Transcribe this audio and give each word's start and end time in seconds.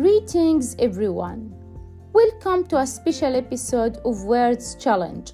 Greetings, 0.00 0.76
everyone. 0.78 1.52
Welcome 2.14 2.66
to 2.68 2.78
a 2.78 2.86
special 2.86 3.36
episode 3.36 3.98
of 4.06 4.24
Words 4.24 4.74
Challenge. 4.76 5.30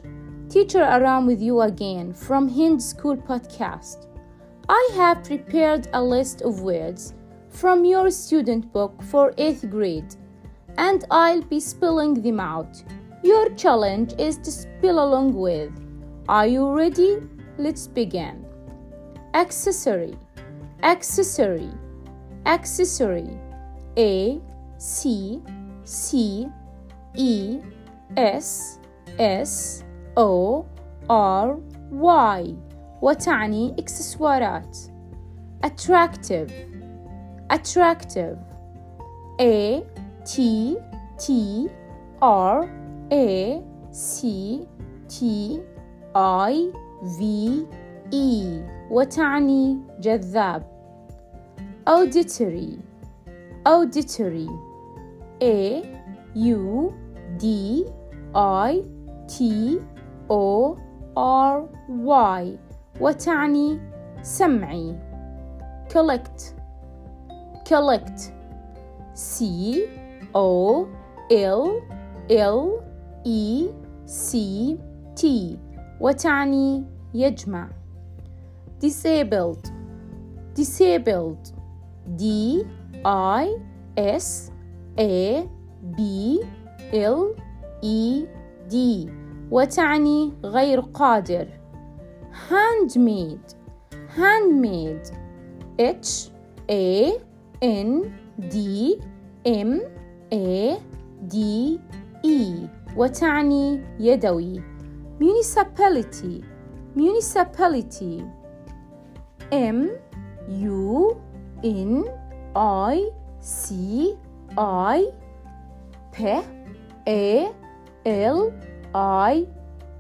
Teacher 0.48 0.82
around 0.82 1.26
with 1.26 1.40
you 1.40 1.60
again 1.60 2.12
from 2.12 2.48
Hind 2.48 2.82
School 2.82 3.16
Podcast. 3.16 4.08
I 4.68 4.90
have 4.96 5.22
prepared 5.22 5.86
a 5.92 6.02
list 6.02 6.42
of 6.42 6.62
words 6.62 7.14
from 7.48 7.84
your 7.84 8.10
student 8.10 8.72
book 8.72 9.00
for 9.04 9.30
8th 9.34 9.70
grade 9.70 10.16
and 10.78 11.04
I'll 11.12 11.42
be 11.42 11.60
spelling 11.60 12.14
them 12.14 12.40
out. 12.40 12.82
Your 13.22 13.50
challenge 13.50 14.14
is 14.18 14.36
to 14.38 14.50
spell 14.50 14.98
along 14.98 15.34
with. 15.34 15.70
Are 16.28 16.48
you 16.48 16.72
ready? 16.72 17.18
Let's 17.56 17.86
begin. 17.86 18.44
Accessory, 19.32 20.18
accessory, 20.82 21.70
accessory. 22.46 23.38
A 23.98 24.42
C 24.77 25.39
C 25.83 26.47
E 27.15 27.59
S 28.17 28.79
S 29.19 29.83
O 30.17 30.65
R 31.09 31.57
Y 31.91 32.55
وتعني 33.01 33.75
إكسسوارات 33.79 34.77
attractive 35.65 36.51
attractive 37.49 38.37
A 39.39 39.83
T 40.25 40.77
T 41.17 41.67
R 42.21 42.69
A 43.11 43.61
C 43.91 44.67
T 45.07 45.59
I 46.15 46.71
V 47.03 47.21
E 48.11 48.61
وتعني 48.91 49.77
جذاب 49.99 50.63
auditory 51.89 52.77
auditory 53.65 54.64
A 55.41 55.83
U 56.35 56.93
D 57.39 57.85
I 58.35 58.83
T 59.27 59.79
O 60.29 60.77
R 61.17 61.67
Y 62.05 62.57
وتعني 63.01 63.79
سمعي 64.21 64.95
collect 65.89 66.53
collect 67.65 68.31
C 69.13 69.87
O 70.33 70.87
L 71.29 71.81
L 72.29 72.83
E 73.25 73.67
C 74.05 74.77
T 75.15 75.25
وتعني 75.99 76.83
يجمع 77.13 77.69
disabled 78.79 79.71
disabled 80.55 81.53
D 82.17 82.23
I 83.05 83.57
S 83.97 84.51
A 84.98 85.48
B 85.96 86.40
L 86.92 87.34
E 87.82 88.24
D 88.70 88.74
وتعني 89.50 90.32
غير 90.44 90.80
قادر 90.80 91.48
handmade 92.48 93.54
handmade 94.16 95.12
H 95.78 96.30
A 96.70 97.12
N 97.62 98.12
D 98.38 98.56
M 99.46 99.80
A 100.32 100.76
D 101.22 101.36
E 102.24 102.68
وتعني 102.96 103.80
يدوي 104.00 104.62
municipality 105.20 106.42
municipality 106.96 108.22
M 109.52 109.90
U 110.48 111.16
N 111.64 112.04
I 112.56 113.10
C 113.40 114.16
I 114.58 115.10
P 116.12 116.24
A 117.08 117.52
L 118.06 118.52
I 118.94 119.46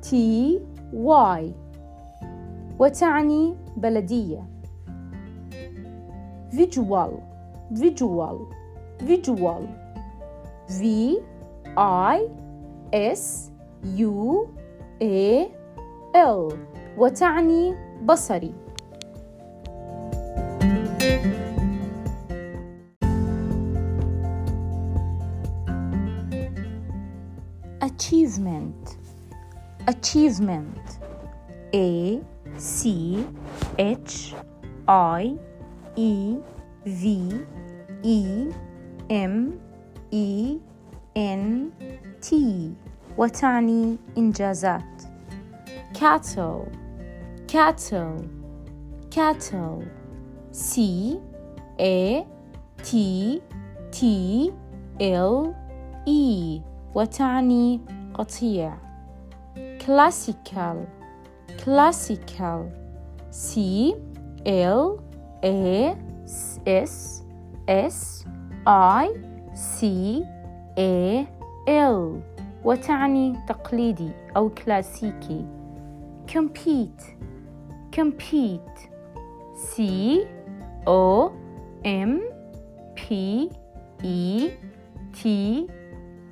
T 0.02 0.60
Y 0.92 1.52
وتعني 2.78 3.56
بلدية 3.76 4.46
visual 6.52 7.10
visual 7.72 8.38
visual 9.02 9.62
V 10.68 10.82
I 11.76 12.18
S 12.92 13.50
U 13.84 14.46
A 15.02 15.48
L 16.14 16.54
وتعني 16.98 17.74
بصري 18.04 18.65
achievement 27.85 28.97
achievement 29.87 30.99
a 31.73 32.21
c 32.57 33.25
h 33.77 34.35
i 34.87 35.37
e 35.95 36.37
v 36.85 37.03
e 38.03 38.47
m 39.09 39.59
e 40.11 40.59
n 41.15 41.71
t 42.21 42.71
وتعني 43.17 43.97
إنجازات 44.17 44.81
cattle 45.93 46.65
cattle 47.47 48.25
cattle 49.09 49.85
c 50.51 51.19
a 51.77 52.25
t 52.83 53.41
t 53.91 54.51
l 54.99 55.53
e 56.05 56.61
وتعني 56.96 57.80
قطيع 58.14 58.74
classical 59.56 60.76
classical 61.64 62.60
C 63.30 63.60
L 64.46 64.98
A 65.44 65.94
S 66.66 67.22
S 67.68 68.24
I 68.66 69.06
C 69.54 69.84
A 70.78 71.26
L 71.68 72.20
وتعني 72.64 73.36
تقليدي 73.48 74.10
أو 74.36 74.48
كلاسيكي 74.48 75.44
compete 76.32 77.04
compete 77.96 78.88
C 79.56 79.82
O 80.86 81.30
M 81.84 82.20
P 82.96 83.14
E 84.02 84.50
T 85.12 85.26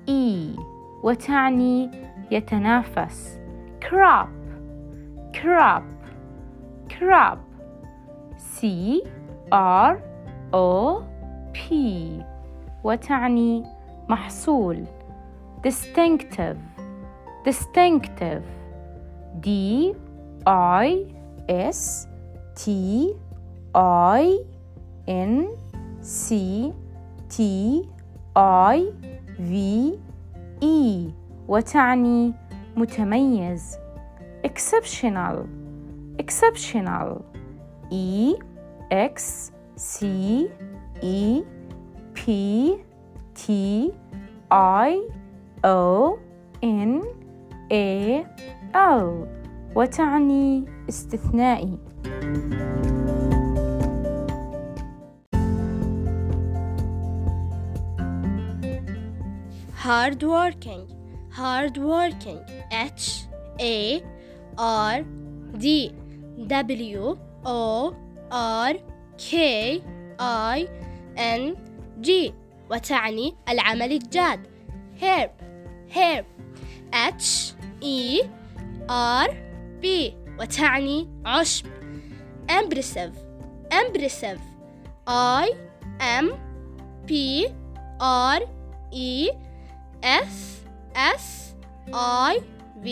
E 0.08 0.58
وتعني 1.02 1.90
يتنافس 2.30 3.38
crop 3.80 4.28
crop 5.32 5.84
crop 6.88 7.38
C 8.38 9.02
R 9.52 9.96
O 10.52 11.02
P 11.52 11.74
وتعني 12.84 13.64
محصول 14.08 14.84
distinctive 15.62 16.60
distinctive 17.44 18.44
D 19.40 19.48
I 20.46 21.06
S 21.48 22.06
T 22.54 23.14
I 23.74 24.38
N 25.08 25.48
C 26.00 26.72
T 27.28 27.88
I 28.36 28.92
V 29.38 29.52
E 30.62 31.10
وتعني 31.48 32.32
متميز 32.76 33.76
exceptional 34.46 35.36
exceptional 36.18 37.22
E 37.90 38.34
X 38.92 39.50
C 39.76 40.04
E 41.02 41.42
P 42.14 42.22
T 43.34 43.44
I 44.50 44.90
O 45.64 46.18
N 46.62 47.02
A 47.72 48.24
L 48.74 49.26
وتعني 49.76 50.64
استثنائي 50.88 51.78
hard 59.83 60.23
working 60.23 60.83
hard 61.31 61.77
working 61.77 62.39
H 62.71 63.25
A 63.59 64.03
R 64.57 65.03
D 65.57 65.93
W 66.47 67.17
O 67.45 67.95
R 68.31 68.73
K 69.17 69.81
I 70.19 70.67
N 71.17 71.55
G 72.01 72.33
وتعني 72.71 73.35
العمل 73.49 73.91
الجاد 73.91 74.39
herb 75.01 75.29
herb 75.95 76.25
H 76.93 77.53
E 77.81 78.21
R 78.89 79.27
B 79.81 79.85
وتعني 80.39 81.07
عشب 81.25 81.65
impressive 82.49 83.13
impressive 83.71 84.39
I 85.07 85.47
M 85.99 86.31
P 87.07 87.47
R 88.01 88.39
E 88.91 89.29
S 90.03 90.63
S 90.95 91.55
I 91.93 92.41
V 92.83 92.87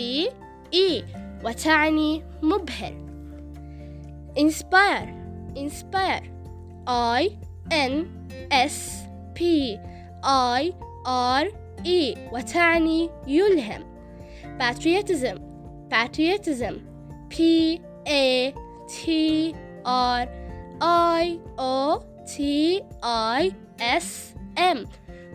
E 0.72 1.02
وتعني 1.44 2.24
مبهر 2.42 2.94
inspire 4.36 5.08
inspire 5.56 6.24
I 6.86 7.30
N 7.70 8.06
S 8.50 9.06
P 9.34 9.40
I 10.24 10.72
R 11.06 11.46
E 11.84 12.16
وتعني 12.32 13.10
يلهم 13.26 13.84
patriotism 14.60 15.38
patriotism 15.90 16.74
P 17.30 17.36
A 18.06 18.52
T 18.88 19.54
R 19.86 20.28
I 20.80 21.38
O 21.58 22.02
T 22.26 22.80
I 23.02 23.52
S 23.80 24.34
M 24.56 24.86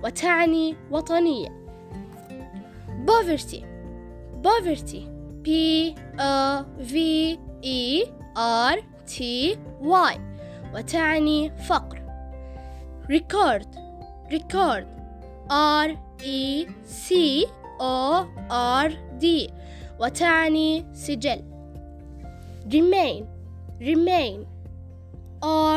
وتعني 0.04 0.75
وطنية 0.92 1.56
Poverty 3.09 3.65
poverty 4.43 5.03
P 5.43 5.95
O 6.19 6.67
V 6.79 7.39
E 7.63 8.05
R 8.37 8.77
T 9.07 9.57
Y 9.81 10.15
وتعني 10.75 11.51
فقر 11.69 11.99
record 13.09 13.67
record 14.31 14.85
R 15.51 15.89
E 16.23 16.67
C 16.85 17.47
O 17.81 18.27
R 18.51 18.91
D 19.21 19.51
وتعني 20.01 20.87
سجل 20.93 21.43
remain 22.71 23.25
remain 23.81 24.47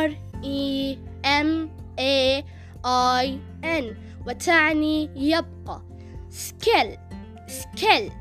R 0.04 0.10
E 0.44 0.98
M 1.24 1.69
A 1.98 2.44
I 2.86 3.39
N 3.63 3.95
وتعني 4.28 5.10
يبقى 5.16 5.81
skill 6.31 7.00
skill 7.81 8.12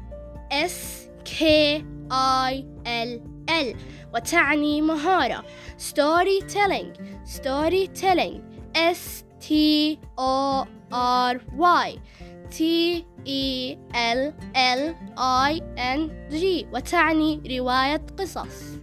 S 0.50 1.08
K 1.24 1.84
I 2.10 2.64
L 2.86 3.20
L 3.48 3.76
وتعني 4.14 4.82
مهارة 4.82 5.44
storytelling 5.78 6.92
storytelling 7.24 8.40
S 8.74 9.24
T 9.40 9.98
O 10.18 10.66
R 10.92 11.40
Y 11.58 11.98
T 12.50 13.04
E 13.24 13.76
L 13.94 14.32
L 14.54 14.94
I 15.18 15.60
N 15.76 16.10
G 16.30 16.66
وتعني 16.72 17.58
رواية 17.58 18.06
قصص 18.18 18.80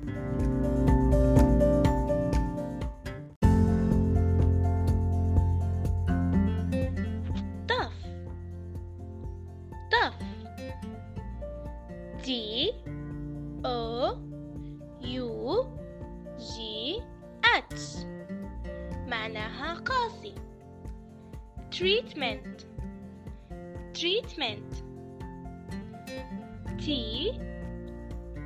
T 26.80 27.32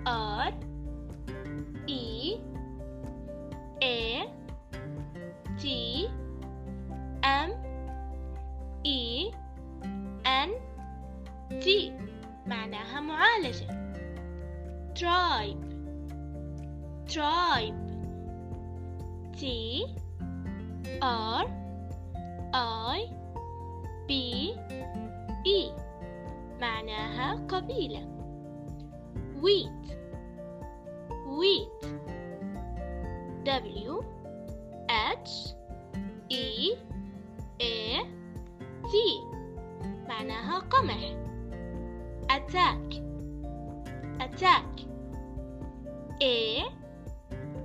R 0.06 0.54
E 1.88 2.36
A 3.84 4.26
T 5.60 6.08
M 7.24 7.52
E 8.84 9.32
N 10.26 10.50
T 11.62 11.92
معناها 12.46 13.00
معالجة 13.00 13.68
tribe 14.96 15.64
tribe 17.08 17.92
T 19.38 19.86
R 21.02 21.61
قبيلة 27.62 28.02
wheat 29.42 29.86
wheat 31.38 31.82
W 33.46 34.04
H 34.90 35.56
E 36.30 36.76
A 37.62 38.06
T 38.92 38.94
معناها 40.10 40.60
قمح 40.60 41.02
attack 42.30 42.86
attack 44.20 44.70
A 46.22 46.66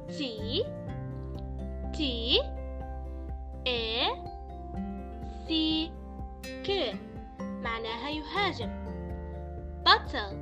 T 0.08 0.64
T 1.92 2.40
A 3.66 4.10
C 5.46 5.90
K 6.64 6.96
معناها 7.40 8.10
يهاجم 8.10 8.85
battle 10.16 10.32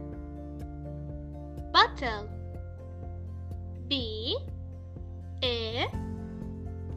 battle 1.72 2.28
B 3.88 4.36
A 5.42 5.86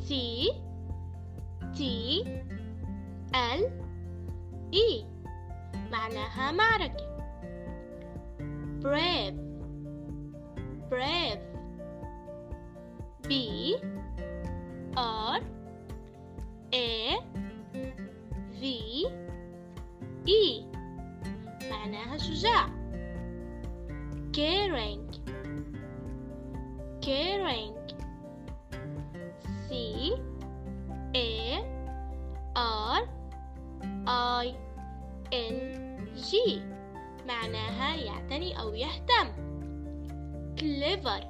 T 0.07 0.51
T 1.75 2.23
L 3.33 3.61
E 4.71 5.03
معناها 5.91 6.51
معركة 6.51 7.07
brave 8.81 9.35
brave 10.89 11.41
B 13.27 13.96
I 34.45 34.47
N 35.33 35.55
G 36.15 36.35
معناها 37.27 37.95
يعتني 37.95 38.59
أو 38.59 38.73
يهتم. 38.73 39.27
clever 40.57 41.21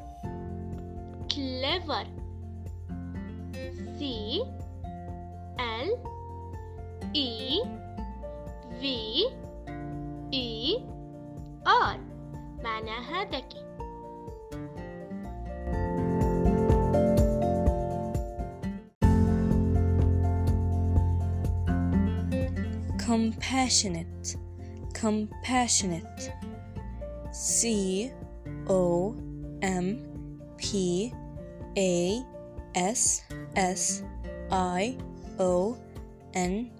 clever 1.33 2.05
C 3.97 4.01
L 5.59 5.89
E 7.13 7.61
V 8.81 8.83
E 10.31 10.79
R. 11.65 11.97
معناها 12.63 13.23
ذكي. 13.23 13.66
compassionate 23.06 24.36
compassionate 24.94 26.32
C 27.32 28.12
O 28.68 29.16
M 29.62 30.06
P 30.58 31.12
A 31.76 32.22
S 32.74 33.22
S 33.56 34.02
I 34.50 34.96
O 35.38 35.76
N 36.34 36.70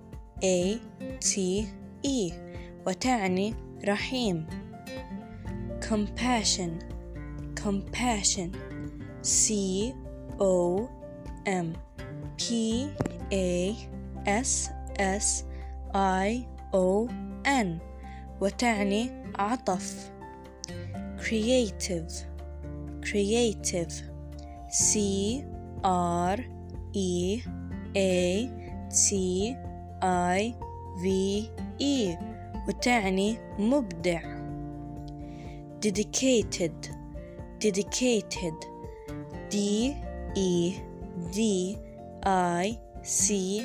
A 0.43 0.81
T 1.21 1.67
E 2.03 2.33
وتعني 2.87 3.55
رحيم 3.85 4.47
compassion 5.81 6.79
compassion 7.55 8.51
C 9.23 9.95
O 10.41 10.89
M 11.47 11.75
P 12.37 12.89
A 13.33 13.77
S 14.27 14.71
S 14.99 15.45
I 15.95 16.47
O 16.73 17.09
N 17.47 17.79
وتعني 18.41 19.11
عطف 19.39 20.11
creative 21.19 22.13
creative 23.01 23.93
C 24.69 25.45
R 25.85 26.39
E 26.93 27.41
A 27.97 28.49
T 28.91 29.57
I 30.03 30.55
V 31.03 31.07
E 31.79 32.17
وتعني 32.69 33.39
مبدع 33.59 34.23
dedicated 35.81 36.89
dedicated 37.61 38.59
D 39.51 39.57
E 40.37 40.75
D 41.35 41.77
I 42.25 42.79
C 43.03 43.63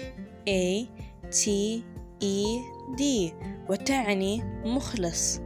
A 0.48 0.88
T 1.32 1.84
E 2.23 2.63
D 2.97 3.33
وتعني 3.69 4.43
مخلص 4.65 5.41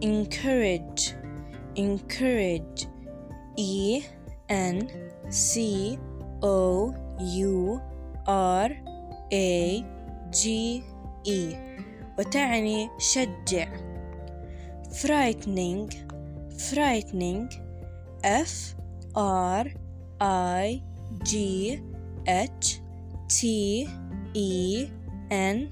encourage 0.00 1.14
encourage 1.76 2.86
E 3.56 4.02
N 4.48 4.88
C 5.28 5.98
O 6.42 6.92
U 7.20 7.80
R 8.26 8.70
A 9.32 9.84
G 10.30 10.82
E 11.24 11.54
وتعني 12.18 12.88
شجع 12.98 13.68
frightening 14.92 15.88
frightening 16.70 17.48
F 18.24 18.76
R 19.16 19.64
I 20.20 20.82
G 21.24 21.80
H 22.28 22.80
T 23.28 23.88
E 24.34 25.01
N 25.32 25.70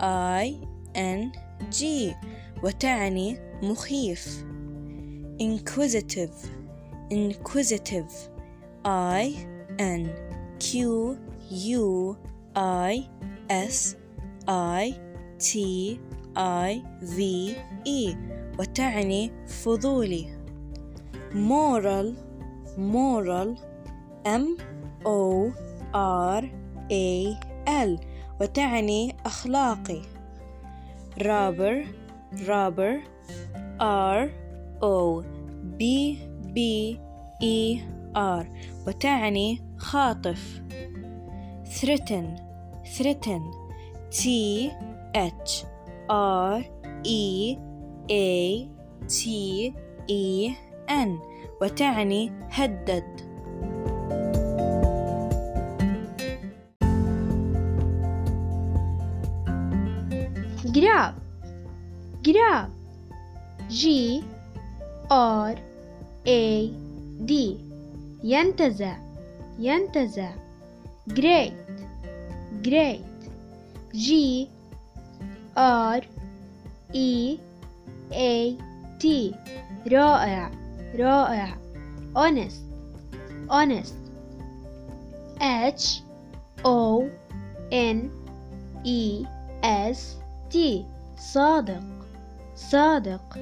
I 0.00 0.60
N 0.94 1.32
G 1.70 1.84
وتعني 2.62 3.36
مخيف 3.62 4.44
inquisitive 5.38 6.36
inquisitive 7.10 8.12
I 8.84 9.46
N 9.78 10.10
Q 10.60 11.18
U 11.50 12.16
I 12.56 13.08
S 13.50 13.96
I 14.48 14.94
T 15.38 15.98
I 16.36 16.82
V 17.02 17.20
E 17.84 18.14
وتعني 18.58 19.30
فضولي 19.46 20.26
moral 21.32 22.14
moral 22.78 23.56
M 24.24 24.56
O 25.04 25.52
R 25.94 26.42
A 26.90 27.36
L 27.66 28.13
وتعني 28.40 29.16
أخلاقي. 29.26 30.02
رابر 31.22 31.84
رابر 32.48 33.00
R 33.80 34.28
O 34.82 35.22
B 35.78 35.82
B 36.54 36.58
E 37.42 37.78
R 38.16 38.46
وتعني 38.86 39.62
خاطف. 39.76 40.60
threaten 41.80 42.26
threaten 42.96 43.42
T 44.10 44.22
H 45.14 45.64
R 46.10 46.62
E 47.04 47.56
A 48.10 48.68
T 49.08 49.22
E 50.08 50.50
N 50.88 51.10
وتعني 51.62 52.32
هدد. 52.50 53.23
grab 60.73 61.13
grab 62.23 62.69
G 63.69 64.23
R 65.09 65.55
A 66.25 66.71
D 67.21 67.57
ينتزع 68.23 68.97
ينتزع 69.59 70.31
great 71.09 71.53
great 72.63 73.01
G 73.93 74.47
R 75.57 76.01
E 76.93 77.37
A 78.11 78.55
T 78.99 79.33
رائع 79.91 80.51
رائع 80.95 81.57
honest 82.15 82.61
honest 83.49 83.93
H 85.39 86.01
O 86.65 87.09
N 87.71 88.11
E 88.83 89.25
S 89.63 90.19
تي 90.50 90.84
صادق. 91.18 91.82
صادق. 92.56 93.38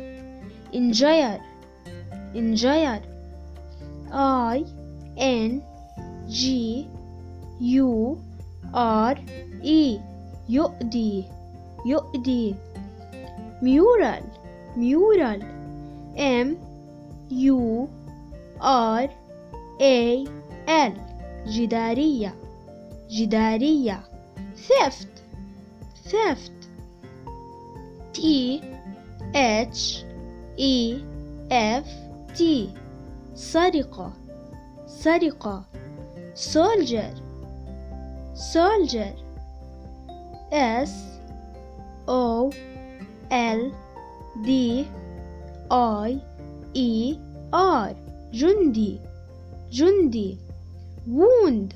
injure 0.74 1.40
injure 2.36 3.00
I. 4.12 4.64
N. 5.18 5.60
J. 6.28 6.86
U. 7.60 8.16
R. 8.74 9.22
E. 9.64 10.00
يؤذي. 10.48 11.24
يؤذي. 11.86 12.54
mural. 13.62 14.22
mural. 14.76 15.42
M. 16.18 16.56
U. 17.30 17.88
R. 18.62 19.10
A. 19.80 20.28
L. 20.68 20.92
جدارية. 21.46 22.34
جدارية. 23.10 24.00
ثفت. 24.56 25.08
ثفت. 26.04 26.61
T 28.13 28.61
H 29.33 30.05
E 30.57 30.99
F 31.49 31.85
T 32.35 32.69
سرقة 33.35 34.13
سرقة 34.87 35.63
soldier 36.35 37.11
soldier 38.33 39.13
S 40.51 40.91
O 42.07 42.51
L 43.31 43.71
D 44.45 44.85
I 45.71 46.17
E 46.73 47.15
R 47.53 47.95
جندي 48.33 48.99
جندي 49.71 50.37
wound 51.07 51.73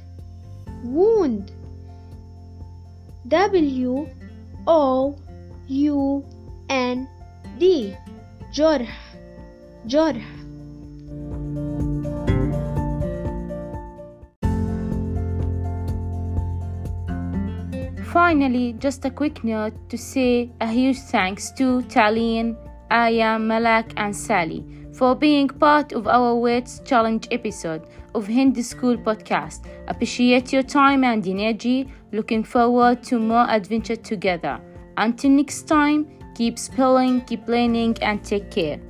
wound 0.84 1.52
W 3.28 4.08
O 4.68 5.16
U 5.69 6.25
N 6.69 7.09
D 7.59 7.95
Jor, 8.53 8.87
Jor. 9.87 10.15
Finally, 18.13 18.73
just 18.79 19.05
a 19.05 19.11
quick 19.11 19.45
note 19.45 19.75
to 19.91 19.99
say 19.99 20.51
a 20.61 20.67
huge 20.67 20.99
thanks 20.99 21.51
to 21.53 21.83
Talin, 21.83 22.57
Aya, 22.91 23.39
Malak, 23.39 23.93
and 23.99 24.17
Sally 24.17 24.65
for 24.95 25.15
being 25.15 25.49
part 25.49 25.93
of 25.93 26.07
our 26.07 26.35
words 26.35 26.81
Challenge 26.87 27.29
episode 27.31 27.83
of 28.15 28.27
Hindi 28.27 28.63
School 28.63 28.97
Podcast. 28.97 29.67
Appreciate 29.89 30.51
your 30.51 30.63
time 30.63 31.05
and 31.05 31.27
energy. 31.27 31.93
Looking 32.13 32.43
forward 32.43 33.03
to 33.05 33.19
more 33.19 33.47
adventure 33.51 33.97
together. 33.97 34.61
Until 34.97 35.31
next 35.31 35.63
time, 35.63 36.09
keep 36.35 36.59
spelling, 36.59 37.21
keep 37.23 37.47
learning, 37.49 37.97
and 38.03 38.25
take 38.25 38.51
care. 38.51 38.81